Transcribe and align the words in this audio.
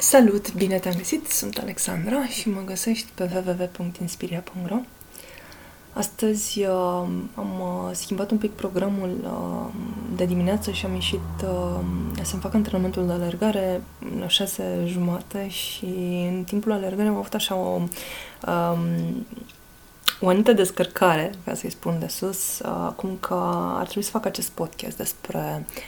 Salut, 0.00 0.54
bine 0.54 0.78
te-am 0.78 0.94
găsit, 0.96 1.26
sunt 1.26 1.58
Alexandra 1.58 2.26
și 2.26 2.48
mă 2.48 2.60
găsești 2.64 3.08
pe 3.14 3.30
www.inspiria.ro 3.34 4.76
Astăzi 5.92 6.60
uh, 6.60 7.06
am 7.34 7.60
uh, 7.60 7.90
schimbat 7.92 8.30
un 8.30 8.38
pic 8.38 8.50
programul 8.50 9.16
uh, 9.22 9.74
de 10.16 10.24
dimineață 10.24 10.70
și 10.70 10.86
am 10.86 10.94
ieșit 10.94 11.20
uh, 11.42 11.80
să-mi 12.22 12.42
fac 12.42 12.54
antrenamentul 12.54 13.06
de 13.06 13.12
alergare 13.12 13.82
la 14.20 14.28
șase 14.28 14.84
jumate 14.86 15.48
și 15.48 15.84
în 16.30 16.44
timpul 16.46 16.72
alergării 16.72 17.10
am 17.10 17.16
avut 17.16 17.34
așa 17.34 17.54
o, 17.54 17.80
um, 18.46 19.26
o 20.20 20.28
anumită 20.28 20.52
descărcare, 20.52 21.32
ca 21.44 21.54
să-i 21.54 21.70
spun 21.70 21.98
de 21.98 22.06
sus, 22.06 22.58
uh, 22.58 22.66
acum 22.66 23.16
că 23.20 23.34
ar 23.76 23.84
trebui 23.84 24.02
să 24.02 24.10
fac 24.10 24.26
acest 24.26 24.50
podcast 24.50 24.96
despre 24.96 25.66
uh, 25.66 25.86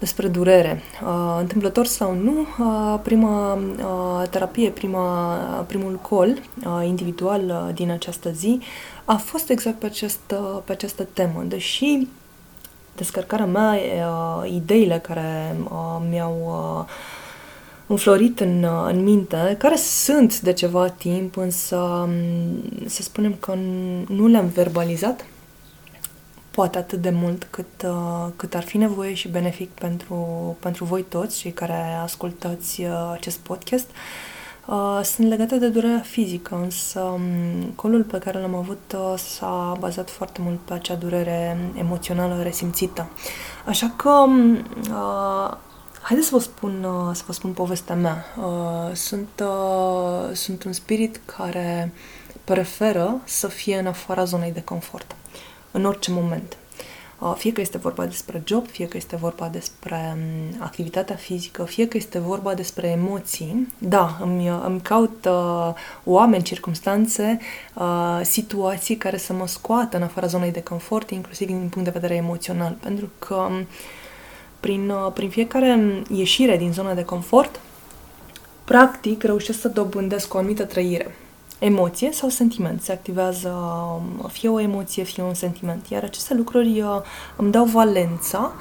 despre 0.00 0.28
durere. 0.28 0.82
Uh, 1.02 1.36
întâmplător 1.40 1.86
sau 1.86 2.14
nu, 2.14 2.46
uh, 2.58 3.00
prima 3.02 3.54
uh, 3.54 4.28
terapie, 4.30 4.70
prima, 4.70 5.34
primul 5.66 5.94
col 5.94 6.28
uh, 6.28 6.86
individual 6.86 7.42
uh, 7.46 7.74
din 7.74 7.90
această 7.90 8.30
zi 8.30 8.60
a 9.04 9.14
fost 9.14 9.50
exact 9.50 9.78
pe 9.78 9.86
această, 9.86 10.62
pe 10.64 10.72
această 10.72 11.06
temă, 11.12 11.44
deși 11.48 12.06
descărcarea 12.96 13.46
mea, 13.46 13.72
uh, 13.72 14.50
ideile 14.52 14.98
care 14.98 15.56
uh, 15.64 16.06
mi-au 16.10 16.36
uh, 16.46 16.92
înflorit 17.86 18.40
în, 18.40 18.62
uh, 18.62 18.88
în 18.92 19.02
minte, 19.02 19.54
care 19.58 19.76
sunt 19.76 20.40
de 20.40 20.52
ceva 20.52 20.88
timp, 20.88 21.36
însă 21.36 21.76
um, 21.76 22.10
să 22.86 23.02
spunem 23.02 23.36
că 23.40 23.54
nu 24.08 24.26
le-am 24.26 24.46
verbalizat 24.46 25.24
poate 26.50 26.78
atât 26.78 27.00
de 27.00 27.10
mult 27.10 27.46
cât, 27.50 27.82
uh, 27.84 28.26
cât 28.36 28.54
ar 28.54 28.62
fi 28.62 28.76
nevoie 28.76 29.14
și 29.14 29.28
benefic 29.28 29.70
pentru, 29.70 30.16
pentru 30.60 30.84
voi 30.84 31.02
toți, 31.02 31.38
cei 31.38 31.52
care 31.52 31.98
ascultați 32.02 32.80
uh, 32.80 33.10
acest 33.12 33.38
podcast, 33.38 33.86
uh, 34.66 35.00
sunt 35.02 35.28
legate 35.28 35.58
de 35.58 35.68
durerea 35.68 36.00
fizică, 36.00 36.54
însă 36.62 37.00
um, 37.00 37.64
colul 37.74 38.02
pe 38.02 38.18
care 38.18 38.38
l-am 38.40 38.54
avut 38.54 38.94
uh, 38.94 39.18
s-a 39.18 39.76
bazat 39.78 40.10
foarte 40.10 40.40
mult 40.42 40.58
pe 40.58 40.72
acea 40.72 40.94
durere 40.94 41.58
emoțională 41.78 42.42
resimțită. 42.42 43.08
Așa 43.66 43.92
că 43.96 44.08
um, 44.08 44.54
uh, 44.54 45.56
Haideți 46.02 46.28
să 46.28 46.34
vă 46.34 46.42
spun, 46.42 46.84
uh, 46.84 47.14
să 47.14 47.22
vă 47.26 47.32
spun 47.32 47.52
povestea 47.52 47.94
mea. 47.94 48.24
Uh, 48.38 48.94
sunt, 48.94 49.28
uh, 49.42 50.34
sunt 50.34 50.62
un 50.62 50.72
spirit 50.72 51.20
care 51.24 51.92
preferă 52.44 53.20
să 53.24 53.46
fie 53.46 53.78
în 53.78 53.86
afara 53.86 54.24
zonei 54.24 54.52
de 54.52 54.62
confort 54.62 55.14
în 55.70 55.84
orice 55.84 56.10
moment. 56.10 56.56
Uh, 57.20 57.32
fie 57.36 57.52
că 57.52 57.60
este 57.60 57.78
vorba 57.78 58.06
despre 58.06 58.42
job, 58.44 58.66
fie 58.66 58.88
că 58.88 58.96
este 58.96 59.16
vorba 59.16 59.48
despre 59.48 60.16
um, 60.16 60.56
activitatea 60.58 61.16
fizică, 61.16 61.64
fie 61.64 61.88
că 61.88 61.96
este 61.96 62.18
vorba 62.18 62.54
despre 62.54 62.88
emoții, 62.88 63.68
da, 63.78 64.18
îmi, 64.20 64.48
îmi 64.64 64.80
caut 64.80 65.24
uh, 65.24 65.74
oameni, 66.04 66.42
circumstanțe, 66.42 67.38
uh, 67.74 68.20
situații 68.22 68.96
care 68.96 69.16
să 69.16 69.32
mă 69.32 69.46
scoată 69.46 69.96
în 69.96 70.02
afara 70.02 70.26
zonei 70.26 70.52
de 70.52 70.62
confort, 70.62 71.10
inclusiv 71.10 71.46
din 71.46 71.56
punct 71.56 71.84
de 71.84 71.98
vedere 71.98 72.14
emoțional, 72.14 72.76
pentru 72.80 73.10
că 73.18 73.34
um, 73.34 73.66
prin, 74.60 74.90
uh, 74.90 75.12
prin 75.12 75.30
fiecare 75.30 76.02
ieșire 76.08 76.56
din 76.56 76.72
zona 76.72 76.94
de 76.94 77.04
confort, 77.04 77.60
practic 78.64 79.22
reușesc 79.22 79.60
să 79.60 79.68
dobândesc 79.68 80.34
o 80.34 80.38
anumită 80.38 80.64
trăire 80.64 81.14
emoție 81.60 82.12
sau 82.12 82.28
sentiment. 82.28 82.82
Se 82.82 82.92
activează 82.92 83.48
um, 83.48 84.28
fie 84.28 84.48
o 84.48 84.60
emoție, 84.60 85.02
fie 85.02 85.22
un 85.22 85.34
sentiment. 85.34 85.86
Iar 85.88 86.02
aceste 86.02 86.34
lucruri 86.34 86.80
uh, 86.80 87.00
îmi 87.36 87.50
dau 87.50 87.64
valența 87.64 88.52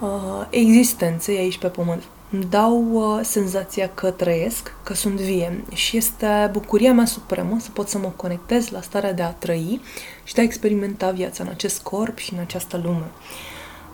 uh, 0.00 0.46
existenței 0.50 1.36
aici 1.36 1.58
pe 1.58 1.68
pământ. 1.68 2.02
Îmi 2.30 2.44
dau 2.50 2.92
uh, 2.92 3.20
senzația 3.22 3.90
că 3.94 4.10
trăiesc, 4.10 4.74
că 4.82 4.94
sunt 4.94 5.14
vie 5.14 5.64
și 5.72 5.96
este 5.96 6.48
bucuria 6.52 6.92
mea 6.92 7.04
supremă 7.04 7.56
să 7.60 7.70
pot 7.72 7.88
să 7.88 7.98
mă 7.98 8.12
conectez 8.16 8.68
la 8.68 8.80
starea 8.80 9.12
de 9.12 9.22
a 9.22 9.32
trăi 9.32 9.80
și 10.24 10.34
de 10.34 10.40
a 10.40 10.44
experimenta 10.44 11.10
viața 11.10 11.42
în 11.44 11.50
acest 11.50 11.82
corp 11.82 12.18
și 12.18 12.32
în 12.32 12.38
această 12.40 12.80
lume. 12.84 13.10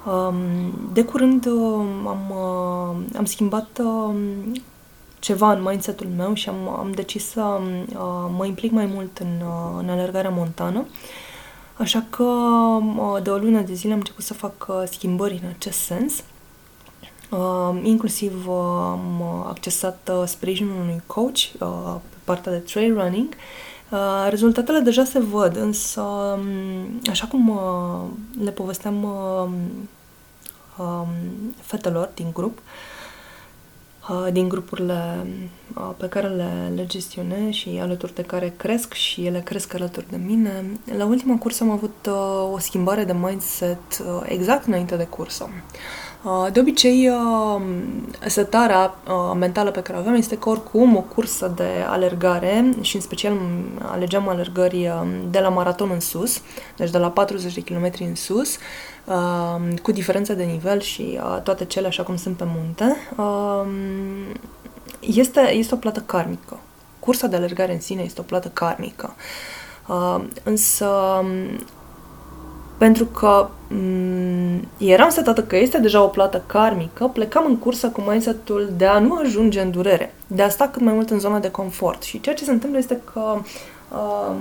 Um, 0.07 0.91
de 0.93 1.05
curând 1.05 1.47
am, 2.07 2.33
am 3.17 3.25
schimbat 3.25 3.79
um, 3.79 4.17
ceva 5.19 5.53
în 5.53 5.63
mindset-ul 5.63 6.09
meu 6.17 6.35
și 6.35 6.49
am, 6.49 6.69
am 6.69 6.93
decis 6.93 7.29
să 7.29 7.41
uh, 7.41 8.31
mă 8.37 8.47
implic 8.47 8.71
mai 8.71 8.87
mult 8.87 9.19
în, 9.19 9.41
uh, 9.41 9.79
în 9.79 9.89
alergarea 9.89 10.31
montană. 10.31 10.87
Așa 11.77 12.05
că 12.11 12.23
uh, 12.23 13.23
de 13.23 13.31
o 13.31 13.37
lună 13.37 13.61
de 13.61 13.75
zile 13.75 13.93
am 13.93 13.99
început 13.99 14.25
să 14.25 14.35
fac 14.35 14.67
uh, 14.69 14.83
schimbări 14.91 15.41
în 15.43 15.49
acest 15.49 15.79
sens. 15.79 16.23
Uh, 17.31 17.81
inclusiv 17.83 18.49
uh, 18.49 18.55
am 18.83 19.23
accesat 19.49 20.11
uh, 20.13 20.27
sprijinul 20.27 20.81
unui 20.81 21.03
coach 21.07 21.39
uh, 21.59 21.95
pe 22.09 22.17
partea 22.25 22.53
de 22.53 22.59
trail 22.59 22.95
running. 22.95 23.29
Uh, 23.91 24.27
rezultatele 24.29 24.79
deja 24.79 25.05
se 25.05 25.19
văd, 25.19 25.57
însă, 25.57 26.01
um, 26.01 27.01
așa 27.11 27.27
cum 27.27 27.49
uh, 27.49 28.45
le 28.45 28.51
povesteam 28.51 29.03
uh, 29.03 29.49
uh, 30.77 31.07
fetelor 31.61 32.11
din 32.15 32.31
grup, 32.33 32.59
uh, 32.59 32.65
Uh, 32.65 32.98
din 34.33 34.49
grupurile 34.49 35.27
uh, 35.75 35.91
pe 35.97 36.09
care 36.09 36.29
le, 36.29 36.73
le 36.75 36.87
gestionez 36.87 37.51
și 37.51 37.79
alături 37.83 38.15
de 38.15 38.23
care 38.23 38.55
cresc 38.57 38.93
și 38.93 39.27
ele 39.27 39.41
cresc 39.41 39.75
alături 39.75 40.11
de 40.11 40.17
mine. 40.17 40.65
La 40.97 41.05
ultima 41.05 41.37
cursă 41.39 41.63
am 41.63 41.71
avut 41.71 42.09
uh, 42.09 42.53
o 42.53 42.59
schimbare 42.59 43.05
de 43.05 43.13
mindset 43.13 44.05
exact 44.25 44.67
înainte 44.67 44.97
de 44.97 45.05
cursă. 45.05 45.49
De 46.53 46.61
obicei, 46.61 47.11
setarea 48.27 48.95
mentală 49.39 49.71
pe 49.71 49.83
care 49.83 49.99
o 49.99 50.01
aveam 50.01 50.15
este 50.15 50.39
că 50.39 50.49
oricum 50.49 50.97
o 50.97 51.01
cursă 51.01 51.53
de 51.57 51.85
alergare 51.87 52.71
și 52.81 52.95
în 52.95 53.01
special 53.01 53.39
alegeam 53.83 54.29
alergări 54.29 54.93
de 55.31 55.39
la 55.39 55.49
maraton 55.49 55.91
în 55.93 56.01
sus, 56.01 56.43
deci 56.77 56.91
de 56.91 56.99
la 56.99 57.11
40 57.11 57.55
de 57.55 57.61
km 57.61 57.93
în 58.01 58.15
sus, 58.15 58.59
cu 59.83 59.93
diferență 59.93 60.33
de 60.35 60.45
nivel 60.45 60.81
și 60.81 61.21
toate 61.43 61.65
cele 61.65 61.87
așa 61.87 62.03
cum 62.03 62.17
sunt 62.17 62.37
pe 62.37 62.45
munte, 62.47 62.97
este, 65.01 65.41
este 65.41 65.75
o 65.75 65.79
plată 65.79 66.01
karmică. 66.07 66.59
Cursa 66.99 67.27
de 67.27 67.37
alergare 67.37 67.73
în 67.73 67.81
sine 67.81 68.03
este 68.03 68.21
o 68.21 68.25
plată 68.25 68.49
karmică. 68.49 69.15
Însă 70.43 70.89
pentru 72.79 73.05
că 73.05 73.49
m- 73.69 74.61
eram 74.77 75.09
setată 75.09 75.43
că 75.43 75.57
este 75.57 75.79
deja 75.79 76.03
o 76.03 76.07
plată 76.07 76.43
karmică, 76.47 77.11
plecam 77.13 77.45
în 77.47 77.57
cursă 77.57 77.89
cu 77.89 78.01
mindset-ul 78.01 78.73
de 78.77 78.87
a 78.87 78.99
nu 78.99 79.15
ajunge 79.15 79.61
în 79.61 79.71
durere, 79.71 80.15
de 80.27 80.43
a 80.43 80.49
sta 80.49 80.69
cât 80.69 80.83
mai 80.83 80.93
mult 80.93 81.11
în 81.11 81.19
zona 81.19 81.39
de 81.39 81.51
confort. 81.51 82.03
Și 82.03 82.21
ceea 82.21 82.35
ce 82.35 82.45
se 82.45 82.51
întâmplă 82.51 82.79
este 82.79 83.01
că 83.13 83.37
uh, 83.93 84.35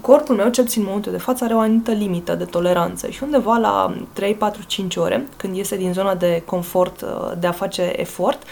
corpul 0.00 0.34
meu, 0.34 0.48
cel 0.48 0.64
puțin 0.64 0.80
în 0.80 0.86
momentul 0.86 1.12
de 1.12 1.18
față, 1.18 1.44
are 1.44 1.54
o 1.54 1.58
anumită 1.58 1.92
limită 1.92 2.34
de 2.34 2.44
toleranță 2.44 3.08
și 3.08 3.22
undeva 3.22 3.56
la 3.56 3.94
3, 4.12 4.34
4, 4.34 4.62
5 4.66 4.96
ore, 4.96 5.26
când 5.36 5.56
iese 5.56 5.76
din 5.76 5.92
zona 5.92 6.14
de 6.14 6.42
confort, 6.46 7.00
uh, 7.00 7.32
de 7.38 7.46
a 7.46 7.52
face 7.52 7.92
efort, 7.96 8.42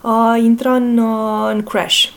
uh, 0.00 0.42
intra 0.42 0.74
în, 0.74 0.98
uh, 0.98 1.50
în 1.52 1.62
crash 1.62 2.08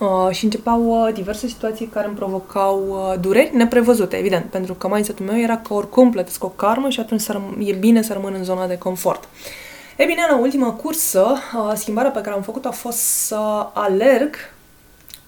Uh, 0.00 0.28
și 0.30 0.44
începeau 0.44 1.06
uh, 1.06 1.12
diverse 1.12 1.46
situații 1.46 1.86
care 1.86 2.06
îmi 2.06 2.16
provocau 2.16 2.84
uh, 2.88 3.20
dureri 3.20 3.56
neprevăzute, 3.56 4.16
evident, 4.16 4.44
pentru 4.44 4.74
că 4.74 4.88
mindset-ul 4.88 5.26
meu 5.26 5.38
era 5.38 5.56
că 5.56 5.74
oricum 5.74 6.10
plătesc 6.10 6.44
o 6.44 6.48
karmă 6.48 6.88
și 6.88 7.00
atunci 7.00 7.22
e 7.58 7.72
bine 7.72 8.02
să 8.02 8.12
rămân 8.12 8.34
în 8.34 8.44
zona 8.44 8.66
de 8.66 8.78
confort. 8.78 9.28
E 9.96 10.04
bine, 10.04 10.26
la 10.30 10.38
ultima 10.38 10.72
cursă, 10.72 11.26
uh, 11.56 11.72
schimbarea 11.74 12.10
pe 12.10 12.20
care 12.20 12.34
am 12.34 12.42
făcut-o 12.42 12.68
a 12.68 12.70
fost 12.70 12.98
să 12.98 13.68
alerg 13.72 14.34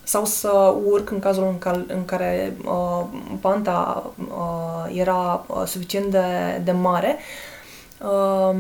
sau 0.03 0.25
să 0.25 0.75
urc 0.85 1.11
în 1.11 1.19
cazul 1.19 1.47
în, 1.51 1.59
cal- 1.59 1.87
în 1.89 2.05
care 2.05 2.57
uh, 2.65 3.05
panta 3.41 4.11
uh, 4.29 4.99
era 4.99 5.45
uh, 5.47 5.63
suficient 5.67 6.07
de, 6.07 6.61
de 6.65 6.73
mare. 6.73 7.17
Uh, 8.03 8.57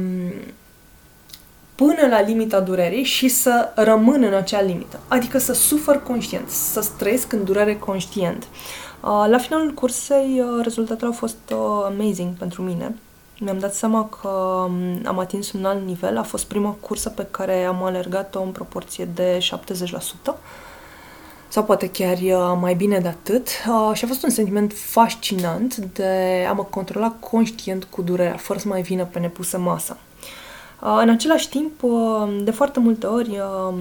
până 1.78 2.06
la 2.10 2.20
limita 2.20 2.60
durerii 2.60 3.02
și 3.02 3.28
să 3.28 3.68
rămân 3.74 4.22
în 4.22 4.34
acea 4.34 4.60
limită. 4.60 5.00
Adică 5.08 5.38
să 5.38 5.52
sufăr 5.52 6.02
conștient, 6.02 6.48
să 6.48 6.86
trăiesc 6.96 7.32
în 7.32 7.44
durere 7.44 7.76
conștient. 7.76 8.42
Uh, 8.42 9.24
la 9.28 9.38
finalul 9.38 9.74
cursei, 9.74 10.40
uh, 10.40 10.62
rezultatele 10.62 11.06
au 11.06 11.12
fost 11.12 11.36
uh, 11.52 11.58
amazing 11.84 12.34
pentru 12.34 12.62
mine. 12.62 12.94
Mi-am 13.38 13.58
dat 13.58 13.74
seama 13.74 14.08
că 14.20 14.28
um, 14.28 15.00
am 15.04 15.18
atins 15.18 15.52
un 15.52 15.64
alt 15.64 15.86
nivel. 15.86 16.18
A 16.18 16.22
fost 16.22 16.44
prima 16.44 16.76
cursă 16.80 17.08
pe 17.08 17.26
care 17.30 17.64
am 17.64 17.82
alergat-o 17.82 18.42
în 18.42 18.50
proporție 18.50 19.08
de 19.14 19.38
70% 19.38 20.34
sau 21.48 21.64
poate 21.64 21.90
chiar 21.90 22.16
mai 22.60 22.74
bine 22.74 22.98
de 22.98 23.08
atât. 23.08 23.48
și 23.92 24.04
a 24.04 24.06
fost 24.06 24.22
un 24.22 24.30
sentiment 24.30 24.72
fascinant 24.76 25.76
de 25.76 26.46
a 26.48 26.52
mă 26.52 26.62
controla 26.62 27.16
conștient 27.20 27.84
cu 27.84 28.02
durerea, 28.02 28.36
fără 28.36 28.58
să 28.58 28.68
mai 28.68 28.82
vină 28.82 29.04
pe 29.04 29.18
nepusă 29.18 29.58
masă. 29.58 29.96
Uh, 30.80 30.98
în 31.02 31.08
același 31.08 31.48
timp, 31.48 31.82
uh, 31.82 32.40
de 32.42 32.50
foarte 32.50 32.80
multe 32.80 33.06
ori, 33.06 33.28
uh, 33.28 33.74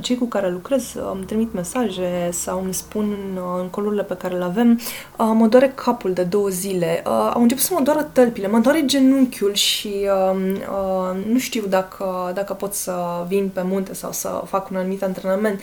cei 0.00 0.18
cu 0.18 0.24
care 0.24 0.50
lucrez 0.50 0.94
îmi 1.12 1.24
trimit 1.24 1.52
mesaje 1.52 2.28
sau 2.30 2.62
îmi 2.62 2.74
spun 2.74 3.16
în 3.60 3.68
colurile 3.68 4.02
pe 4.02 4.16
care 4.16 4.36
le 4.36 4.44
avem, 4.44 4.80
mă 5.16 5.46
doare 5.46 5.72
capul 5.74 6.12
de 6.12 6.22
două 6.22 6.48
zile, 6.48 7.02
au 7.04 7.42
început 7.42 7.62
să 7.62 7.74
mă 7.74 7.82
doară 7.82 8.02
tălpile, 8.02 8.48
mă 8.48 8.58
doare 8.58 8.84
genunchiul 8.84 9.54
și 9.54 10.06
nu 11.26 11.38
știu 11.38 11.66
dacă, 11.68 12.30
dacă 12.34 12.52
pot 12.52 12.74
să 12.74 13.24
vin 13.28 13.48
pe 13.48 13.62
munte 13.62 13.94
sau 13.94 14.12
să 14.12 14.42
fac 14.46 14.70
un 14.70 14.76
anumit 14.76 15.02
antrenament. 15.02 15.60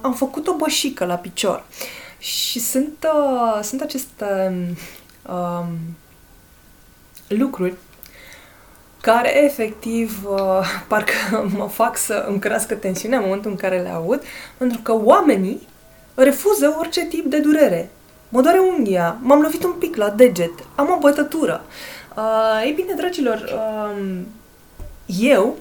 Am 0.00 0.14
făcut 0.16 0.46
o 0.46 0.56
bășică 0.56 1.04
la 1.04 1.14
picior 1.14 1.64
și 2.18 2.60
sunt, 2.60 3.06
sunt 3.62 3.80
aceste 3.80 4.54
um, 5.28 5.66
lucruri 7.28 7.74
care 9.04 9.44
efectiv 9.44 10.26
uh, 10.28 10.38
parcă 10.88 11.48
mă 11.56 11.66
fac 11.66 11.96
să 11.96 12.24
îmi 12.28 12.38
crească 12.38 12.74
tensiunea 12.74 13.18
în 13.18 13.24
momentul 13.24 13.50
în 13.50 13.56
care 13.56 13.80
le 13.80 13.88
aud, 13.88 14.22
pentru 14.56 14.80
că 14.82 14.92
oamenii 15.02 15.68
refuză 16.14 16.76
orice 16.78 17.06
tip 17.06 17.24
de 17.24 17.38
durere. 17.38 17.90
Mă 18.28 18.40
doare 18.40 18.58
unghia, 18.58 19.16
m-am 19.20 19.40
lovit 19.40 19.64
un 19.64 19.72
pic 19.72 19.96
la 19.96 20.10
deget, 20.10 20.52
am 20.74 20.90
o 20.90 20.98
bătătură. 20.98 21.64
Uh, 22.16 22.62
ei 22.64 22.72
bine, 22.72 22.94
dragilor, 22.94 23.44
uh, 23.54 24.20
eu 25.06 25.56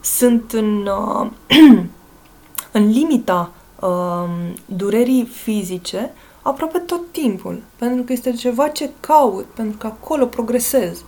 sunt 0.00 0.52
în, 0.52 0.86
uh, 0.86 1.30
în 2.78 2.90
limita 2.90 3.50
uh, 3.80 4.28
durerii 4.64 5.24
fizice 5.24 6.12
aproape 6.42 6.78
tot 6.78 7.12
timpul, 7.12 7.62
pentru 7.76 8.02
că 8.02 8.12
este 8.12 8.32
ceva 8.32 8.68
ce 8.68 8.90
caut, 9.00 9.44
pentru 9.44 9.78
că 9.78 9.86
acolo 9.86 10.26
progresez. 10.26 11.04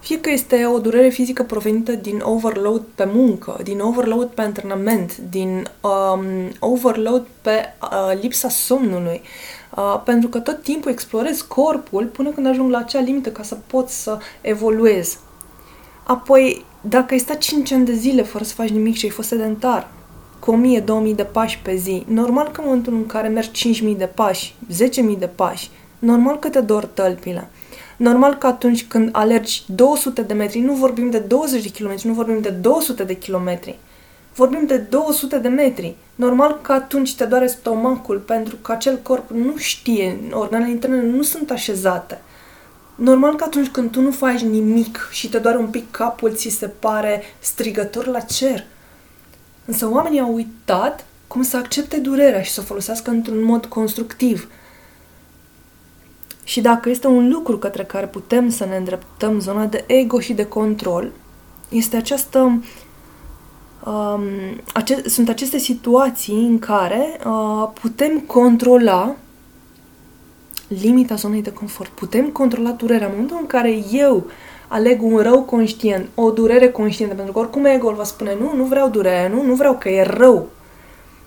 Fie 0.00 0.20
că 0.20 0.30
este 0.30 0.64
o 0.64 0.78
durere 0.78 1.08
fizică 1.08 1.42
provenită 1.42 1.92
din 1.92 2.20
overload 2.22 2.82
pe 2.94 3.08
muncă, 3.12 3.58
din 3.62 3.80
overload 3.80 4.28
pe 4.28 4.42
antrenament, 4.42 5.16
din 5.16 5.68
um, 5.80 6.24
overload 6.58 7.26
pe 7.42 7.64
uh, 7.82 8.20
lipsa 8.20 8.48
somnului, 8.48 9.20
uh, 9.76 10.02
pentru 10.04 10.28
că 10.28 10.38
tot 10.38 10.62
timpul 10.62 10.90
explorez 10.90 11.40
corpul 11.40 12.04
până 12.04 12.30
când 12.30 12.46
ajung 12.46 12.70
la 12.70 12.78
acea 12.78 13.00
limită 13.00 13.30
ca 13.30 13.42
să 13.42 13.56
pot 13.66 13.88
să 13.88 14.18
evoluez. 14.40 15.18
Apoi, 16.04 16.64
dacă 16.80 17.06
ai 17.10 17.18
stat 17.18 17.38
5 17.38 17.72
ani 17.72 17.84
de 17.84 17.94
zile 17.94 18.22
fără 18.22 18.44
să 18.44 18.54
faci 18.54 18.68
nimic 18.68 18.96
și 18.96 19.04
ai 19.04 19.10
fost 19.10 19.28
sedentar, 19.28 19.88
cu 20.38 20.60
1000-2000 21.10 21.14
de 21.14 21.24
pași 21.24 21.58
pe 21.58 21.76
zi, 21.76 22.04
normal 22.08 22.48
că 22.48 22.60
în 22.60 22.66
momentul 22.66 22.92
în 22.92 23.06
care 23.06 23.28
mergi 23.28 23.50
5000 23.50 23.94
de 23.94 24.06
pași, 24.06 24.54
10.000 25.12 25.18
de 25.18 25.26
pași, 25.26 25.70
normal 25.98 26.38
că 26.38 26.48
te 26.48 26.60
dor 26.60 26.84
tălpile. 26.84 27.50
Normal 27.96 28.34
că 28.34 28.46
atunci 28.46 28.84
când 28.86 29.08
alergi 29.12 29.62
200 29.66 30.22
de 30.22 30.34
metri, 30.34 30.60
nu 30.60 30.72
vorbim 30.72 31.10
de 31.10 31.18
20 31.18 31.62
de 31.62 31.68
kilometri, 31.68 32.06
nu 32.06 32.12
vorbim 32.12 32.40
de 32.40 32.50
200 32.50 33.04
de 33.04 33.14
kilometri, 33.18 33.78
vorbim 34.34 34.66
de 34.66 34.76
200 34.76 35.38
de 35.38 35.48
metri. 35.48 35.96
Normal 36.14 36.58
că 36.62 36.72
atunci 36.72 37.14
te 37.14 37.24
doare 37.24 37.46
stomacul 37.46 38.18
pentru 38.18 38.56
că 38.56 38.72
acel 38.72 38.98
corp 39.02 39.30
nu 39.30 39.56
știe, 39.56 40.18
organele 40.30 40.70
interne 40.70 41.02
nu 41.02 41.22
sunt 41.22 41.50
așezate. 41.50 42.20
Normal 42.94 43.34
că 43.34 43.44
atunci 43.44 43.68
când 43.68 43.90
tu 43.90 44.00
nu 44.00 44.10
faci 44.10 44.40
nimic 44.40 45.08
și 45.10 45.28
te 45.28 45.38
doare 45.38 45.56
un 45.56 45.66
pic 45.66 45.90
capul, 45.90 46.34
ți 46.34 46.48
se 46.48 46.66
pare 46.66 47.22
strigător 47.38 48.06
la 48.06 48.20
cer. 48.20 48.64
Însă 49.64 49.88
oamenii 49.90 50.20
au 50.20 50.34
uitat 50.34 51.04
cum 51.26 51.42
să 51.42 51.56
accepte 51.56 51.96
durerea 51.96 52.42
și 52.42 52.50
să 52.50 52.60
o 52.60 52.64
folosească 52.64 53.10
într-un 53.10 53.42
mod 53.42 53.66
constructiv– 53.66 54.48
și 56.46 56.60
dacă 56.60 56.88
este 56.88 57.06
un 57.06 57.28
lucru 57.28 57.58
către 57.58 57.84
care 57.84 58.06
putem 58.06 58.48
să 58.48 58.64
ne 58.64 58.76
îndreptăm 58.76 59.40
zona 59.40 59.64
de 59.64 59.84
ego 59.86 60.20
și 60.20 60.32
de 60.32 60.46
control, 60.46 61.12
este 61.68 61.96
această 61.96 62.38
um, 63.84 64.22
ace- 64.72 65.08
sunt 65.08 65.28
aceste 65.28 65.58
situații 65.58 66.46
în 66.46 66.58
care 66.58 67.20
uh, 67.26 67.68
putem 67.80 68.18
controla 68.18 69.14
limita 70.68 71.14
zonei 71.14 71.42
de 71.42 71.52
confort. 71.52 71.90
Putem 71.90 72.26
controla 72.26 72.70
durerea. 72.70 73.06
În 73.06 73.12
momentul 73.12 73.38
în 73.40 73.46
care 73.46 73.78
eu 73.92 74.26
aleg 74.68 75.02
un 75.02 75.16
rău 75.16 75.42
conștient, 75.42 76.08
o 76.14 76.30
durere 76.30 76.70
conștientă, 76.70 77.14
pentru 77.14 77.32
că 77.32 77.38
oricum 77.38 77.64
ego 77.64 77.90
va 77.90 78.04
spune 78.04 78.36
nu, 78.40 78.56
nu 78.56 78.64
vreau 78.64 78.88
durere, 78.88 79.28
nu, 79.28 79.42
nu 79.42 79.54
vreau 79.54 79.76
că 79.78 79.88
e 79.88 80.02
rău. 80.02 80.48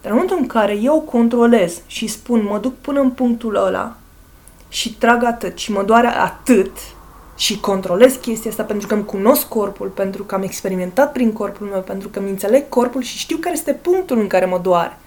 Dar 0.01 0.11
în 0.11 0.17
momentul 0.17 0.37
în 0.39 0.47
care 0.47 0.77
eu 0.81 1.01
controlez 1.01 1.81
și 1.85 2.07
spun 2.07 2.47
mă 2.49 2.57
duc 2.57 2.73
până 2.73 2.99
în 2.99 3.09
punctul 3.09 3.55
ăla 3.55 3.97
și 4.69 4.93
trag 4.93 5.23
atât. 5.23 5.57
Și 5.57 5.71
mă 5.71 5.83
doare 5.83 6.07
atât. 6.07 6.71
Și 7.37 7.59
controlez 7.59 8.15
chestia 8.15 8.49
asta 8.49 8.63
pentru 8.63 8.87
că 8.87 8.93
îmi 8.93 9.05
cunosc 9.05 9.47
corpul, 9.47 9.87
pentru 9.87 10.23
că 10.23 10.35
am 10.35 10.43
experimentat 10.43 11.11
prin 11.11 11.33
corpul 11.33 11.67
meu, 11.67 11.81
pentru 11.81 12.09
că 12.09 12.19
îmi 12.19 12.29
înțeleg 12.29 12.69
corpul 12.69 13.01
și 13.01 13.17
știu 13.17 13.37
care 13.37 13.55
este 13.55 13.73
punctul 13.73 14.19
în 14.19 14.27
care 14.27 14.45
mă 14.45 14.59
doare. 14.59 14.97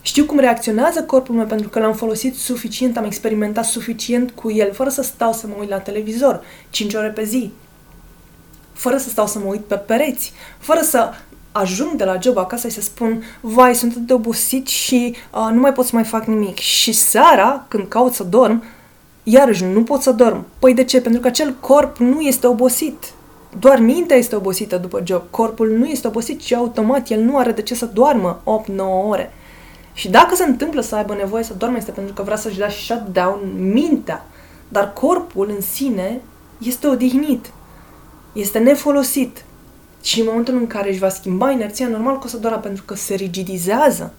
Știu 0.00 0.24
cum 0.24 0.38
reacționează 0.38 1.02
corpul 1.02 1.34
meu 1.34 1.46
pentru 1.46 1.68
că 1.68 1.78
l-am 1.78 1.94
folosit 1.94 2.34
suficient, 2.34 2.96
am 2.96 3.04
experimentat 3.04 3.64
suficient 3.64 4.30
cu 4.30 4.50
el, 4.50 4.72
fără 4.72 4.90
să 4.90 5.02
stau 5.02 5.32
să 5.32 5.46
mă 5.46 5.54
uit 5.58 5.68
la 5.68 5.78
televizor 5.78 6.42
5 6.70 6.94
ore 6.94 7.08
pe 7.08 7.24
zi, 7.24 7.52
fără 8.72 8.96
să 8.96 9.08
stau 9.08 9.26
să 9.26 9.38
mă 9.38 9.44
uit 9.44 9.64
pe 9.64 9.76
pereți, 9.76 10.32
fără 10.58 10.80
să 10.80 11.10
ajung 11.56 11.90
de 11.90 12.04
la 12.04 12.18
job 12.20 12.36
acasă 12.36 12.68
și 12.68 12.74
să 12.74 12.80
spun, 12.80 13.22
vai, 13.40 13.74
sunt 13.74 13.90
atât 13.90 14.06
de 14.06 14.12
obosit 14.12 14.66
și 14.66 15.14
uh, 15.32 15.48
nu 15.52 15.60
mai 15.60 15.72
pot 15.72 15.84
să 15.84 15.90
mai 15.94 16.04
fac 16.04 16.24
nimic. 16.24 16.58
Și 16.58 16.92
seara, 16.92 17.64
când 17.68 17.88
caut 17.88 18.14
să 18.14 18.22
dorm, 18.22 18.62
iarăși 19.22 19.64
nu 19.64 19.82
pot 19.82 20.02
să 20.02 20.12
dorm. 20.12 20.46
Păi 20.58 20.74
de 20.74 20.84
ce? 20.84 21.00
Pentru 21.00 21.20
că 21.20 21.26
acel 21.26 21.54
corp 21.60 21.96
nu 21.96 22.20
este 22.20 22.46
obosit. 22.46 23.12
Doar 23.58 23.78
mintea 23.78 24.16
este 24.16 24.36
obosită 24.36 24.76
după 24.76 25.02
job. 25.04 25.22
Corpul 25.30 25.68
nu 25.68 25.86
este 25.86 26.06
obosit 26.06 26.40
și 26.40 26.54
automat 26.54 27.10
el 27.10 27.20
nu 27.20 27.36
are 27.36 27.52
de 27.52 27.62
ce 27.62 27.74
să 27.74 27.86
doarmă 27.86 28.40
8-9 28.44 28.76
ore. 29.08 29.32
Și 29.92 30.10
dacă 30.10 30.34
se 30.34 30.44
întâmplă 30.44 30.80
să 30.80 30.96
aibă 30.96 31.14
nevoie 31.14 31.44
să 31.44 31.54
doarmă, 31.54 31.76
este 31.76 31.90
pentru 31.90 32.14
că 32.14 32.22
vrea 32.22 32.36
să-și 32.36 32.58
dea 32.58 32.68
shutdown 32.68 33.38
mintea. 33.72 34.26
Dar 34.68 34.92
corpul 34.92 35.50
în 35.54 35.60
sine 35.60 36.20
este 36.58 36.86
odihnit. 36.86 37.50
Este 38.32 38.58
nefolosit. 38.58 39.44
Și 40.04 40.20
în 40.20 40.26
momentul 40.28 40.54
în 40.54 40.66
care 40.66 40.90
își 40.90 40.98
va 40.98 41.08
schimba 41.08 41.50
inerția, 41.50 41.88
normal 41.88 42.18
că 42.18 42.22
o 42.24 42.28
să 42.28 42.36
doară 42.36 42.56
pentru 42.56 42.82
că 42.84 42.94
se 42.94 43.14
rigidizează. 43.14 44.12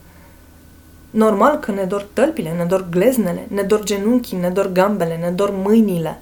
Normal 1.09 1.59
că 1.59 1.71
ne 1.71 1.83
dor 1.83 2.07
tălpile, 2.13 2.51
ne 2.57 2.63
dor 2.63 2.89
gleznele, 2.89 3.47
ne 3.47 3.61
dor 3.61 3.83
genunchii, 3.83 4.37
ne 4.37 4.49
dor 4.49 4.71
gambele, 4.71 5.17
ne 5.21 5.29
dor 5.29 5.51
mâinile, 5.63 6.19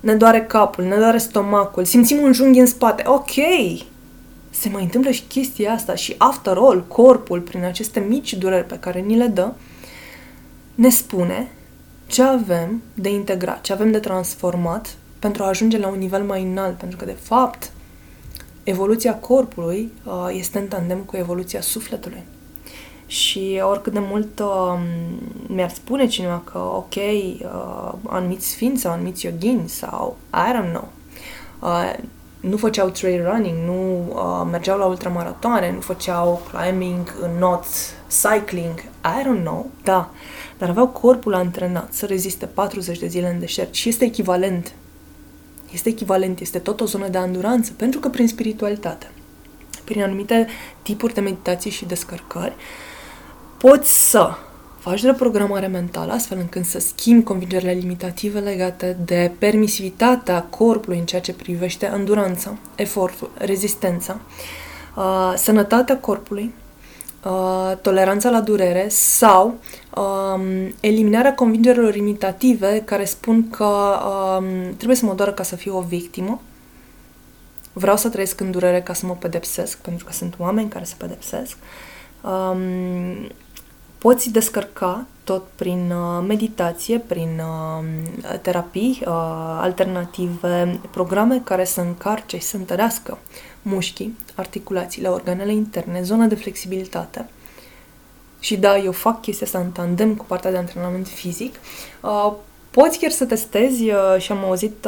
ne 0.00 0.14
doare 0.14 0.44
capul, 0.44 0.84
ne 0.84 0.96
doare 0.96 1.18
stomacul, 1.18 1.84
simțim 1.84 2.22
un 2.22 2.32
junghi 2.32 2.58
în 2.58 2.66
spate. 2.66 3.02
Ok, 3.06 3.30
se 4.50 4.68
mai 4.68 4.82
întâmplă 4.82 5.10
și 5.10 5.22
chestia 5.22 5.72
asta 5.72 5.94
și 5.94 6.14
after 6.18 6.56
all, 6.56 6.84
corpul, 6.88 7.40
prin 7.40 7.64
aceste 7.64 8.00
mici 8.00 8.34
dureri 8.34 8.66
pe 8.66 8.78
care 8.78 9.00
ni 9.00 9.16
le 9.16 9.26
dă, 9.26 9.52
ne 10.74 10.88
spune 10.88 11.52
ce 12.06 12.22
avem 12.22 12.82
de 12.94 13.10
integrat, 13.10 13.60
ce 13.60 13.72
avem 13.72 13.90
de 13.90 13.98
transformat 13.98 14.96
pentru 15.18 15.42
a 15.42 15.48
ajunge 15.48 15.78
la 15.78 15.88
un 15.88 15.98
nivel 15.98 16.22
mai 16.22 16.42
înalt, 16.42 16.76
pentru 16.76 16.96
că 16.96 17.04
de 17.04 17.16
fapt 17.20 17.72
evoluția 18.64 19.14
corpului 19.14 19.92
uh, 20.04 20.28
este 20.30 20.58
în 20.58 20.66
tandem 20.66 20.98
cu 20.98 21.16
evoluția 21.16 21.60
sufletului. 21.60 22.22
Și 23.06 23.60
oricât 23.62 23.92
de 23.92 23.98
mult 23.98 24.38
uh, 24.38 24.78
mi-ar 25.46 25.70
spune 25.70 26.06
cineva 26.06 26.42
că, 26.44 26.58
ok, 26.58 26.94
uh, 26.94 27.92
anumiți 28.06 28.46
sfinți 28.46 28.80
sau 28.80 28.92
anumiți 28.92 29.26
yogini 29.26 29.68
sau, 29.68 30.16
I 30.32 30.52
don't 30.56 30.70
know, 30.70 30.88
uh, 31.62 31.94
nu 32.40 32.56
făceau 32.56 32.88
trail 32.88 33.24
running, 33.30 33.56
nu 33.66 33.98
uh, 34.08 34.48
mergeau 34.50 34.78
la 34.78 34.84
ultramaratoane, 34.84 35.72
nu 35.72 35.80
făceau 35.80 36.42
climbing, 36.52 37.14
not 37.38 37.64
cycling, 38.22 38.78
I 39.04 39.22
don't 39.22 39.42
know, 39.42 39.70
da, 39.82 40.10
dar 40.58 40.68
aveau 40.68 40.88
corpul 40.88 41.34
antrenat 41.34 41.92
să 41.92 42.06
reziste 42.06 42.46
40 42.46 42.98
de 42.98 43.06
zile 43.06 43.28
în 43.28 43.38
deșert 43.38 43.74
și 43.74 43.88
este 43.88 44.04
echivalent 44.04 44.72
este 45.74 45.88
echivalent, 45.88 46.40
este 46.40 46.58
tot 46.58 46.80
o 46.80 46.84
zonă 46.84 47.08
de 47.08 47.18
anduranță, 47.18 47.72
pentru 47.76 48.00
că 48.00 48.08
prin 48.08 48.28
spiritualitate, 48.28 49.10
prin 49.84 50.02
anumite 50.02 50.46
tipuri 50.82 51.14
de 51.14 51.20
meditații 51.20 51.70
și 51.70 51.84
descărcări, 51.84 52.54
poți 53.58 54.10
să 54.10 54.30
faci 54.78 55.02
reprogramare 55.02 55.66
mentală 55.66 56.12
astfel 56.12 56.38
încât 56.38 56.64
să 56.64 56.78
schimbi 56.78 57.24
convingerile 57.24 57.72
limitative 57.72 58.38
legate 58.38 58.96
de 59.04 59.32
permisivitatea 59.38 60.42
corpului 60.42 60.98
în 60.98 61.04
ceea 61.04 61.20
ce 61.20 61.32
privește 61.32 61.86
înduranța, 61.86 62.56
efortul, 62.74 63.30
rezistența, 63.34 64.20
uh, 64.96 65.32
sănătatea 65.36 65.98
corpului, 65.98 66.54
uh, 67.24 67.76
toleranța 67.82 68.30
la 68.30 68.40
durere 68.40 68.86
sau 68.88 69.54
um, 69.96 70.74
eliminarea 70.80 71.34
convingerilor 71.34 71.94
imitative 71.94 72.82
care 72.84 73.04
spun 73.04 73.50
că 73.50 73.98
um, 74.38 74.74
trebuie 74.76 74.96
să 74.96 75.04
mă 75.04 75.14
doară 75.14 75.32
ca 75.32 75.42
să 75.42 75.56
fiu 75.56 75.76
o 75.76 75.80
victimă, 75.80 76.40
vreau 77.72 77.96
să 77.96 78.08
trăiesc 78.08 78.40
în 78.40 78.50
durere 78.50 78.82
ca 78.82 78.92
să 78.92 79.06
mă 79.06 79.16
pedepsesc, 79.18 79.78
pentru 79.78 80.04
că 80.04 80.12
sunt 80.12 80.34
oameni 80.38 80.68
care 80.68 80.84
se 80.84 80.94
pedepsesc. 80.98 81.56
Um, 82.22 83.30
poți 83.98 84.30
descărca 84.30 85.06
tot 85.24 85.44
prin 85.54 85.90
uh, 85.90 86.24
meditație, 86.26 86.98
prin 86.98 87.40
uh, 87.40 88.38
terapii 88.42 88.98
uh, 89.00 89.12
alternative, 89.60 90.80
programe 90.90 91.40
care 91.44 91.64
să 91.64 91.80
încarce 91.80 92.36
și 92.36 92.44
să 92.44 92.56
întărească 92.56 93.18
mușchii, 93.64 94.16
articulațiile, 94.34 95.08
organele 95.08 95.52
interne, 95.52 96.02
zona 96.02 96.26
de 96.26 96.34
flexibilitate. 96.34 97.28
Și 98.40 98.56
da, 98.56 98.78
eu 98.78 98.92
fac 98.92 99.20
chestia 99.20 99.46
asta 99.46 99.58
în 99.58 99.70
tandem 99.70 100.14
cu 100.14 100.24
partea 100.24 100.50
de 100.50 100.56
antrenament 100.56 101.06
fizic. 101.06 101.54
Poți 102.70 102.98
chiar 102.98 103.10
să 103.10 103.24
testezi 103.24 103.84
și 104.18 104.32
am 104.32 104.44
auzit 104.44 104.86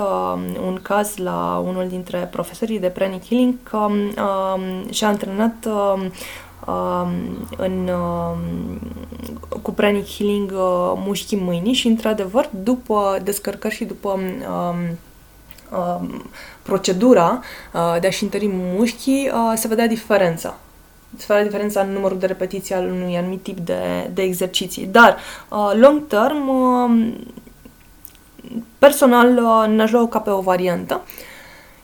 un 0.66 0.78
caz 0.83 1.16
la 1.16 1.62
unul 1.64 1.88
dintre 1.88 2.28
profesorii 2.33 2.78
de 2.78 2.88
pranic 2.88 3.26
healing 3.26 3.54
că 3.62 3.88
și-a 4.90 5.09
antrenat 5.09 5.66
Um, 6.66 7.47
în, 7.56 7.88
uh, 7.88 8.37
cu 9.62 9.71
pranic 9.71 10.06
healing 10.06 10.50
uh, 10.50 10.92
mușchii 10.97 11.37
mâinii 11.37 11.73
și, 11.73 11.87
într-adevăr, 11.87 12.50
după 12.62 13.21
descărcări 13.23 13.75
și 13.75 13.85
după 13.85 14.09
um, 14.09 14.21
um, 14.21 14.76
procedura 16.62 17.42
uh, 17.73 17.96
de 18.00 18.06
a-și 18.06 18.23
întări 18.23 18.49
mușchii, 18.52 19.30
uh, 19.32 19.52
se 19.56 19.68
vedea 19.68 19.87
diferența. 19.87 20.56
Se 21.16 21.25
vedea 21.28 21.44
diferența 21.44 21.80
în 21.80 21.90
numărul 21.90 22.18
de 22.18 22.26
repetiții 22.26 22.75
al 22.75 22.87
unui 22.87 23.16
anumit 23.16 23.42
tip 23.42 23.58
de, 23.58 24.11
de 24.14 24.23
exerciții. 24.23 24.87
Dar, 24.87 25.16
uh, 25.49 25.73
long 25.75 26.06
term, 26.06 26.49
uh, 26.49 27.14
personal, 28.78 29.38
uh, 29.38 29.68
n-aș 29.68 29.90
lua 29.90 30.08
ca 30.08 30.18
pe 30.18 30.30
o 30.30 30.40
variantă. 30.40 31.04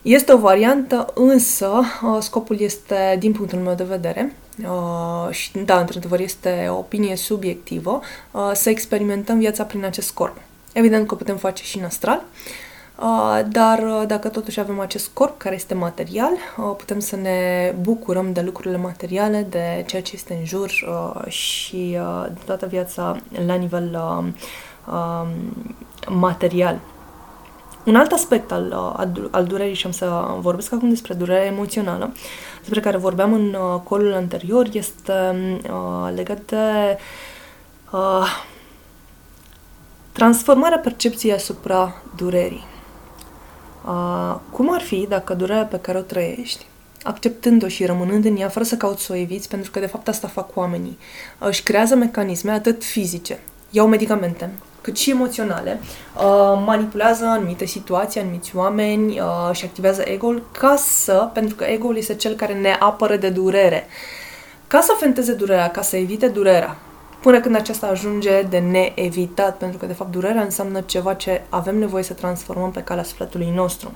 Este 0.01 0.33
o 0.33 0.37
variantă, 0.37 1.11
însă 1.13 1.69
uh, 2.03 2.17
scopul 2.19 2.59
este, 2.59 3.15
din 3.19 3.31
punctul 3.31 3.59
meu 3.59 3.73
de 3.73 3.83
vedere, 3.83 4.35
uh, 4.63 5.33
și 5.33 5.51
da, 5.65 5.79
într-adevăr 5.79 6.19
este 6.19 6.67
o 6.69 6.77
opinie 6.77 7.15
subiectivă, 7.15 8.01
uh, 8.31 8.51
să 8.53 8.69
experimentăm 8.69 9.39
viața 9.39 9.63
prin 9.63 9.85
acest 9.85 10.11
corp. 10.11 10.37
Evident 10.73 11.07
că 11.07 11.13
o 11.13 11.17
putem 11.17 11.37
face 11.37 11.63
și 11.63 11.77
în 11.77 11.83
astral, 11.83 12.17
uh, 12.17 12.72
dar 13.49 13.79
uh, 13.79 14.03
dacă 14.07 14.29
totuși 14.29 14.59
avem 14.59 14.79
acest 14.79 15.09
corp 15.13 15.37
care 15.37 15.55
este 15.55 15.73
material, 15.73 16.31
uh, 16.31 16.75
putem 16.77 16.99
să 16.99 17.15
ne 17.15 17.73
bucurăm 17.81 18.33
de 18.33 18.41
lucrurile 18.41 18.77
materiale, 18.77 19.47
de 19.49 19.83
ceea 19.87 20.01
ce 20.01 20.11
este 20.15 20.33
în 20.39 20.45
jur 20.45 20.69
uh, 20.69 21.31
și 21.31 21.97
uh, 21.99 22.25
de 22.27 22.39
toată 22.45 22.65
viața 22.65 23.17
la 23.45 23.53
nivel 23.53 24.17
uh, 24.19 24.25
uh, 24.93 25.27
material. 26.09 26.79
Un 27.85 27.95
alt 27.95 28.11
aspect 28.11 28.51
al, 28.51 28.71
al, 28.95 29.27
al 29.31 29.45
durerii, 29.45 29.73
și 29.73 29.85
am 29.85 29.91
să 29.91 30.35
vorbesc 30.39 30.73
acum 30.73 30.89
despre 30.89 31.13
durerea 31.13 31.45
emoțională, 31.45 32.13
despre 32.59 32.79
care 32.79 32.97
vorbeam 32.97 33.33
în 33.33 33.53
uh, 33.53 33.79
colul 33.83 34.13
anterior, 34.13 34.67
este 34.71 35.35
uh, 35.63 36.11
legat 36.15 36.39
de 36.45 36.97
uh, 37.91 38.27
transformarea 40.11 40.77
percepției 40.77 41.33
asupra 41.33 41.95
durerii. 42.15 42.71
Uh, 43.85 44.35
cum 44.51 44.73
ar 44.73 44.81
fi 44.81 45.05
dacă 45.09 45.33
durerea 45.33 45.65
pe 45.65 45.79
care 45.79 45.97
o 45.97 46.01
trăiești, 46.01 46.65
acceptând-o 47.03 47.67
și 47.67 47.85
rămânând 47.85 48.25
în 48.25 48.37
ea 48.37 48.49
fără 48.49 48.65
să 48.65 48.75
cauți 48.75 49.03
să 49.03 49.13
o 49.13 49.15
eviți, 49.15 49.49
pentru 49.49 49.71
că 49.71 49.79
de 49.79 49.85
fapt 49.85 50.07
asta 50.07 50.27
fac 50.27 50.55
oamenii, 50.55 50.97
își 51.39 51.63
creează 51.63 51.95
mecanisme 51.95 52.51
atât 52.51 52.83
fizice, 52.83 53.39
iau 53.69 53.87
medicamente, 53.87 54.49
cât 54.81 54.97
și 54.97 55.09
emoționale, 55.09 55.79
uh, 56.15 56.63
manipulează 56.65 57.25
anumite 57.25 57.65
situații, 57.65 58.19
anumiți 58.19 58.55
oameni 58.55 59.19
uh, 59.19 59.49
și 59.51 59.65
activează 59.65 60.01
ego-ul 60.05 60.43
ca 60.51 60.75
să, 60.75 61.29
pentru 61.33 61.55
că 61.55 61.63
ego-ul 61.63 61.97
este 61.97 62.15
cel 62.15 62.33
care 62.33 62.53
ne 62.53 62.75
apără 62.79 63.15
de 63.15 63.29
durere, 63.29 63.87
ca 64.67 64.81
să 64.81 64.95
fenteze 64.99 65.33
durerea, 65.33 65.71
ca 65.71 65.81
să 65.81 65.97
evite 65.97 66.27
durerea, 66.27 66.77
până 67.23 67.39
când 67.39 67.55
aceasta 67.55 67.87
ajunge 67.87 68.41
de 68.41 68.59
neevitat, 68.59 69.57
pentru 69.57 69.77
că, 69.77 69.85
de 69.85 69.93
fapt, 69.93 70.11
durerea 70.11 70.41
înseamnă 70.41 70.81
ceva 70.81 71.13
ce 71.13 71.41
avem 71.49 71.77
nevoie 71.77 72.03
să 72.03 72.13
transformăm 72.13 72.71
pe 72.71 72.83
calea 72.83 73.03
sufletului 73.03 73.51
nostru. 73.55 73.91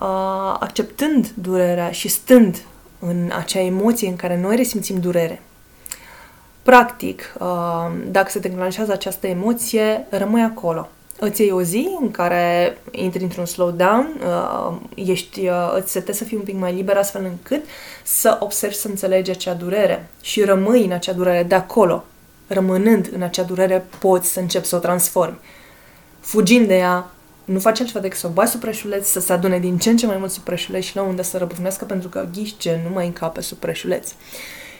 Uh, 0.00 0.56
acceptând 0.58 1.32
durerea 1.34 1.90
și 1.90 2.08
stând 2.08 2.62
în 2.98 3.30
acea 3.38 3.60
emoție 3.60 4.08
în 4.08 4.16
care 4.16 4.40
noi 4.40 4.56
resimțim 4.56 5.00
durere, 5.00 5.42
Practic, 6.64 7.34
uh, 7.38 7.46
dacă 8.10 8.30
se 8.30 8.38
declanșează 8.38 8.92
această 8.92 9.26
emoție, 9.26 10.06
rămâi 10.10 10.42
acolo. 10.42 10.88
Îți 11.18 11.40
iei 11.40 11.50
o 11.50 11.62
zi 11.62 11.88
în 12.00 12.10
care 12.10 12.78
intri 12.90 13.22
într-un 13.22 13.44
slowdown, 13.44 14.08
uh, 14.20 14.76
ești, 14.94 15.46
uh, 15.46 15.74
îți 15.76 15.90
setezi 15.90 16.18
să 16.18 16.24
fii 16.24 16.36
un 16.36 16.42
pic 16.42 16.58
mai 16.58 16.74
liber 16.74 16.96
astfel 16.96 17.24
încât 17.24 17.64
să 18.02 18.36
observi, 18.40 18.74
să 18.74 18.88
înțelegi 18.88 19.30
acea 19.30 19.52
durere 19.52 20.08
și 20.20 20.44
rămâi 20.44 20.84
în 20.84 20.92
acea 20.92 21.12
durere 21.12 21.42
de 21.42 21.54
acolo. 21.54 22.04
Rămânând 22.46 23.10
în 23.14 23.22
acea 23.22 23.42
durere, 23.42 23.86
poți 23.98 24.32
să 24.32 24.40
începi 24.40 24.66
să 24.66 24.76
o 24.76 24.78
transformi. 24.78 25.38
Fugind 26.20 26.66
de 26.66 26.76
ea, 26.76 27.10
nu 27.44 27.58
faci 27.58 27.80
altceva 27.80 28.00
decât 28.00 28.18
să 28.18 28.26
o 28.26 28.30
bagi 28.30 28.50
sub 28.50 28.60
preșuleț, 28.60 29.06
să 29.06 29.20
se 29.20 29.32
adune 29.32 29.58
din 29.58 29.78
ce 29.78 29.90
în 29.90 29.96
ce 29.96 30.06
mai 30.06 30.16
mult 30.16 30.30
sub 30.30 30.42
preșuleț 30.42 30.84
și 30.84 30.96
la 30.96 31.02
unde 31.02 31.22
să 31.22 31.38
răbufnească 31.38 31.84
pentru 31.84 32.08
că 32.08 32.28
ghișce 32.32 32.80
nu 32.86 32.94
mai 32.94 33.06
încape 33.06 33.40
sub 33.40 33.58
preșuleț. 33.58 34.12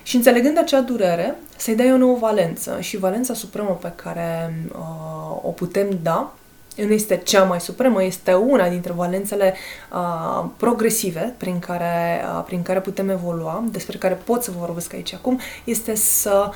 Și 0.03 0.17
înțelegând 0.17 0.59
acea 0.59 0.81
durere, 0.81 1.37
să-i 1.57 1.75
dai 1.75 1.93
o 1.93 1.97
nouă 1.97 2.17
valență 2.17 2.81
și 2.81 2.97
valența 2.97 3.35
supremă 3.35 3.79
pe 3.81 3.93
care 3.97 4.55
uh, 4.73 5.39
o 5.43 5.51
putem 5.51 5.99
da 6.03 6.33
nu 6.77 6.93
este 6.93 7.17
cea 7.17 7.43
mai 7.43 7.61
supremă, 7.61 8.05
este 8.05 8.33
una 8.33 8.69
dintre 8.69 8.93
valențele 8.93 9.55
uh, 9.93 10.49
progresive 10.57 11.35
prin 11.37 11.59
care, 11.59 12.25
uh, 12.37 12.43
prin 12.47 12.63
care 12.63 12.81
putem 12.81 13.09
evolua, 13.09 13.65
despre 13.71 13.99
care 13.99 14.15
pot 14.15 14.43
să 14.43 14.51
vă 14.51 14.59
vorbesc 14.59 14.93
aici 14.93 15.15
acum, 15.15 15.41
este 15.65 15.95
să 15.95 16.51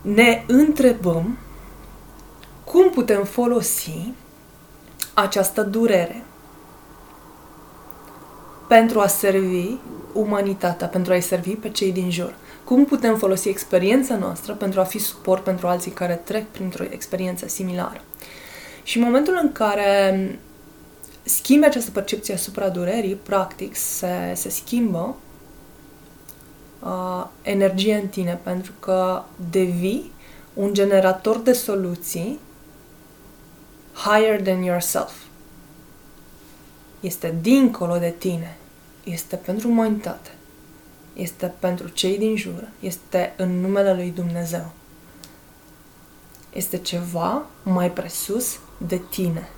ne 0.00 0.44
întrebăm 0.46 1.38
cum 2.64 2.90
putem 2.90 3.24
folosi 3.24 4.12
această 5.14 5.62
durere 5.62 6.22
pentru 8.68 9.00
a 9.00 9.06
servi 9.06 9.76
umanitatea, 10.12 10.86
pentru 10.86 11.12
a-i 11.12 11.20
servi 11.20 11.54
pe 11.54 11.70
cei 11.70 11.92
din 11.92 12.10
jur. 12.10 12.34
Cum 12.64 12.84
putem 12.84 13.16
folosi 13.16 13.48
experiența 13.48 14.16
noastră 14.16 14.52
pentru 14.52 14.80
a 14.80 14.84
fi 14.84 14.98
suport 14.98 15.42
pentru 15.42 15.66
alții 15.66 15.90
care 15.90 16.14
trec 16.24 16.46
printr-o 16.46 16.84
experiență 16.90 17.48
similară. 17.48 18.00
Și 18.82 18.98
în 18.98 19.04
momentul 19.04 19.38
în 19.42 19.52
care 19.52 20.38
schimbi 21.22 21.66
această 21.66 21.90
percepție 21.90 22.34
asupra 22.34 22.68
durerii, 22.68 23.14
practic 23.14 23.76
se, 23.76 24.32
se 24.34 24.48
schimbă 24.48 25.16
uh, 26.80 27.26
energia 27.42 27.96
în 27.96 28.08
tine, 28.08 28.40
pentru 28.42 28.72
că 28.80 29.22
devii 29.50 30.12
un 30.54 30.74
generator 30.74 31.38
de 31.38 31.52
soluții 31.52 32.38
higher 33.94 34.42
than 34.42 34.62
yourself. 34.62 35.12
Este 37.00 37.34
dincolo 37.40 37.98
de 37.98 38.14
tine 38.18 38.56
este 39.04 39.36
pentru 39.36 39.68
umanitate, 39.68 40.30
este 41.12 41.54
pentru 41.58 41.88
cei 41.88 42.18
din 42.18 42.36
jur, 42.36 42.68
este 42.80 43.34
în 43.36 43.60
numele 43.60 43.94
lui 43.94 44.10
Dumnezeu. 44.10 44.72
Este 46.52 46.78
ceva 46.78 47.46
mai 47.62 47.90
presus 47.90 48.58
de 48.78 49.00
tine. 49.10 49.48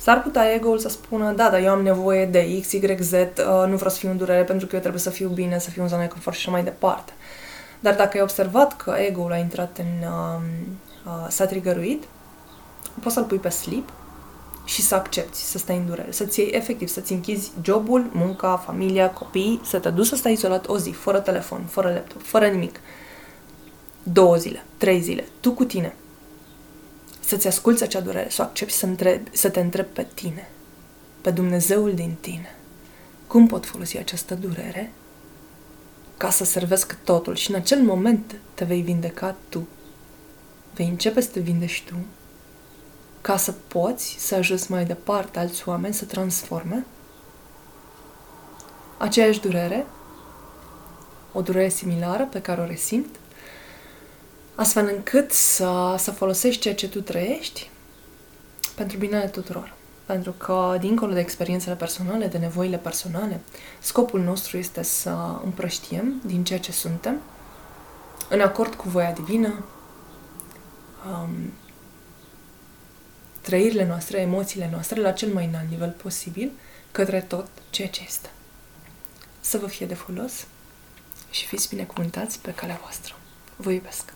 S-ar 0.00 0.22
putea 0.22 0.54
ego-ul 0.54 0.78
să 0.78 0.88
spună, 0.88 1.32
da, 1.32 1.50
dar 1.50 1.60
eu 1.60 1.70
am 1.70 1.82
nevoie 1.82 2.26
de 2.26 2.60
X, 2.60 2.72
Y, 2.72 2.96
Z, 3.00 3.12
uh, 3.12 3.26
nu 3.66 3.76
vreau 3.76 3.90
să 3.90 3.98
fiu 3.98 4.10
în 4.10 4.16
durere 4.16 4.44
pentru 4.44 4.66
că 4.66 4.74
eu 4.74 4.80
trebuie 4.80 5.00
să 5.00 5.10
fiu 5.10 5.28
bine, 5.28 5.58
să 5.58 5.70
fiu 5.70 5.82
în 5.82 5.88
zona 5.88 6.02
de 6.02 6.08
confort 6.08 6.36
și 6.36 6.42
așa 6.42 6.50
mai 6.50 6.64
departe. 6.64 7.12
Dar 7.80 7.94
dacă 7.94 8.16
ai 8.16 8.22
observat 8.22 8.76
că 8.76 8.94
ego-ul 8.98 9.32
a 9.32 9.36
intrat 9.36 9.78
în... 9.78 10.08
Uh, 10.08 10.40
uh, 11.06 11.26
s-a 11.28 11.46
trigăruit, 11.46 12.04
poți 13.02 13.14
să-l 13.14 13.24
pui 13.24 13.38
pe 13.38 13.48
sleep 13.48 13.92
și 14.64 14.82
să 14.82 14.94
accepti 14.94 15.38
să 15.38 15.58
stai 15.58 15.76
în 15.76 15.86
durere, 15.86 16.12
să-ți 16.12 16.40
iei 16.40 16.50
efectiv, 16.50 16.88
să-ți 16.88 17.12
închizi 17.12 17.52
jobul, 17.62 18.10
munca, 18.12 18.56
familia, 18.56 19.10
copii, 19.10 19.60
să 19.64 19.78
te 19.78 19.90
duci 19.90 20.06
să 20.06 20.16
stai 20.16 20.32
izolat 20.32 20.68
o 20.68 20.78
zi, 20.78 20.90
fără 20.90 21.18
telefon, 21.18 21.64
fără 21.68 21.88
laptop, 21.88 22.22
fără 22.22 22.46
nimic. 22.46 22.80
Două 24.02 24.36
zile, 24.36 24.64
trei 24.76 25.00
zile, 25.00 25.24
tu 25.40 25.52
cu 25.52 25.64
tine. 25.64 25.94
Să-ți 27.30 27.46
asculți 27.46 27.82
acea 27.82 28.00
durere, 28.00 28.30
să 28.30 28.42
o 28.42 28.44
accepti, 28.44 28.74
să, 28.74 28.86
întrebi, 28.86 29.36
să 29.36 29.48
te 29.48 29.60
întrebi 29.60 29.88
pe 29.88 30.06
tine, 30.14 30.48
pe 31.20 31.30
Dumnezeul 31.30 31.94
din 31.94 32.16
tine. 32.20 32.56
Cum 33.26 33.46
pot 33.46 33.66
folosi 33.66 33.98
această 33.98 34.34
durere 34.34 34.92
ca 36.16 36.30
să 36.30 36.44
servesc 36.44 36.96
totul 37.04 37.34
și 37.34 37.50
în 37.50 37.56
acel 37.56 37.82
moment 37.82 38.34
te 38.54 38.64
vei 38.64 38.80
vindeca 38.80 39.36
tu. 39.48 39.68
Vei 40.74 40.88
începe 40.88 41.20
să 41.20 41.28
te 41.28 41.40
vindești 41.40 41.86
tu 41.86 41.94
ca 43.20 43.36
să 43.36 43.52
poți 43.52 44.16
să 44.18 44.34
ajuți 44.34 44.70
mai 44.70 44.84
departe 44.84 45.38
alți 45.38 45.68
oameni 45.68 45.94
să 45.94 46.04
transforme 46.04 46.86
aceeași 48.96 49.40
durere, 49.40 49.86
o 51.32 51.40
durere 51.40 51.68
similară 51.68 52.24
pe 52.24 52.40
care 52.40 52.60
o 52.60 52.64
resimt, 52.64 53.19
astfel 54.54 54.90
încât 54.94 55.32
să, 55.32 55.94
să 55.98 56.10
folosești 56.10 56.60
ceea 56.60 56.74
ce 56.74 56.88
tu 56.88 57.00
trăiești 57.00 57.70
pentru 58.74 58.98
binele 58.98 59.26
tuturor. 59.26 59.72
Pentru 60.06 60.32
că, 60.32 60.76
dincolo 60.80 61.12
de 61.12 61.20
experiențele 61.20 61.74
personale, 61.74 62.26
de 62.26 62.38
nevoile 62.38 62.76
personale, 62.76 63.40
scopul 63.78 64.20
nostru 64.20 64.56
este 64.56 64.82
să 64.82 65.40
împrăștiem 65.44 66.20
din 66.24 66.44
ceea 66.44 66.58
ce 66.58 66.72
suntem 66.72 67.20
în 68.28 68.40
acord 68.40 68.74
cu 68.74 68.88
voia 68.88 69.12
divină, 69.12 69.64
um, 71.06 71.52
trăirile 73.40 73.86
noastre, 73.86 74.20
emoțiile 74.20 74.68
noastre 74.72 75.00
la 75.00 75.12
cel 75.12 75.32
mai 75.32 75.46
înalt 75.46 75.68
nivel 75.68 75.90
posibil 75.90 76.50
către 76.90 77.20
tot 77.20 77.48
ceea 77.70 77.88
ce 77.88 78.02
este. 78.06 78.30
Să 79.40 79.58
vă 79.58 79.66
fie 79.66 79.86
de 79.86 79.94
folos 79.94 80.46
și 81.30 81.46
fiți 81.46 81.68
binecuvântați 81.68 82.38
pe 82.38 82.54
calea 82.54 82.78
voastră. 82.82 83.14
Vă 83.56 83.70
iubesc! 83.70 84.12